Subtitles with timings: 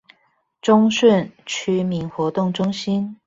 [0.63, 3.15] 忠順區民活動中心